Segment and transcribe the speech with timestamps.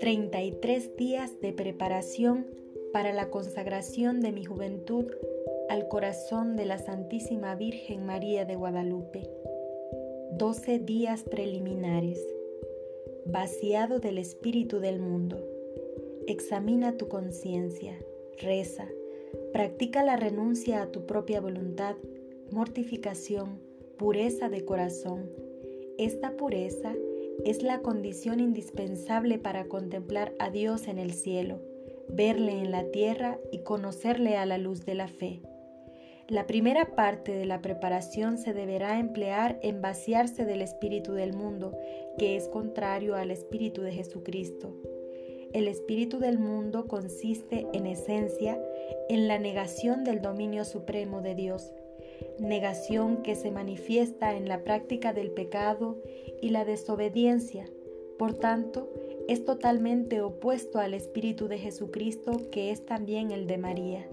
[0.00, 2.48] 33 días de preparación
[2.92, 5.06] para la consagración de mi juventud
[5.68, 9.30] al corazón de la Santísima Virgen María de Guadalupe.
[10.32, 12.20] 12 días preliminares.
[13.24, 15.46] Vaciado del espíritu del mundo.
[16.26, 17.96] Examina tu conciencia,
[18.38, 18.88] reza,
[19.52, 21.94] practica la renuncia a tu propia voluntad,
[22.50, 25.30] mortificación, pureza de corazón.
[25.98, 26.94] Esta pureza
[27.44, 31.60] es la condición indispensable para contemplar a Dios en el cielo,
[32.08, 35.40] verle en la tierra y conocerle a la luz de la fe.
[36.28, 41.76] La primera parte de la preparación se deberá emplear en vaciarse del espíritu del mundo,
[42.16, 44.74] que es contrario al espíritu de Jesucristo.
[45.52, 48.58] El espíritu del mundo consiste en esencia
[49.10, 51.74] en la negación del dominio supremo de Dios,
[52.38, 55.98] negación que se manifiesta en la práctica del pecado
[56.40, 57.66] y la desobediencia.
[58.18, 58.88] Por tanto,
[59.28, 64.08] es totalmente opuesto al Espíritu de Jesucristo que es también el de María.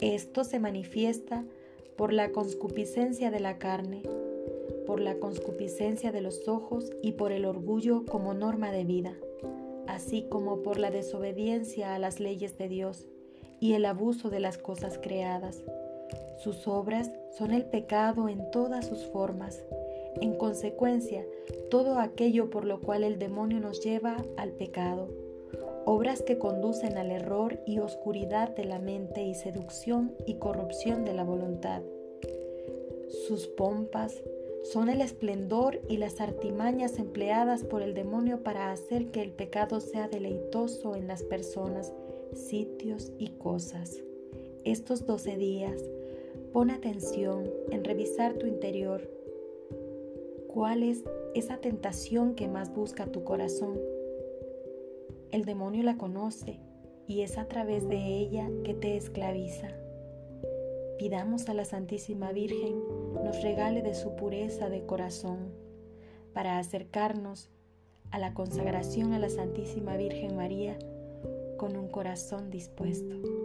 [0.00, 1.44] Esto se manifiesta
[1.96, 4.02] por la conscupiscencia de la carne,
[4.86, 9.14] por la conscupiscencia de los ojos y por el orgullo como norma de vida,
[9.86, 13.06] así como por la desobediencia a las leyes de Dios
[13.60, 15.62] y el abuso de las cosas creadas.
[16.42, 19.64] Sus obras son el pecado en todas sus formas.
[20.20, 21.24] En consecuencia,
[21.70, 25.06] todo aquello por lo cual el demonio nos lleva al pecado.
[25.84, 31.14] Obras que conducen al error y oscuridad de la mente y seducción y corrupción de
[31.14, 31.82] la voluntad.
[33.28, 34.20] Sus pompas
[34.64, 39.78] son el esplendor y las artimañas empleadas por el demonio para hacer que el pecado
[39.78, 41.92] sea deleitoso en las personas,
[42.34, 44.02] sitios y cosas.
[44.64, 45.80] Estos doce días
[46.52, 49.08] Pon atención en revisar tu interior.
[50.48, 51.02] ¿Cuál es
[51.34, 53.80] esa tentación que más busca tu corazón?
[55.30, 56.60] El demonio la conoce
[57.06, 59.68] y es a través de ella que te esclaviza.
[60.98, 62.82] Pidamos a la Santísima Virgen
[63.24, 65.52] nos regale de su pureza de corazón
[66.34, 67.50] para acercarnos
[68.10, 70.78] a la consagración a la Santísima Virgen María
[71.56, 73.41] con un corazón dispuesto.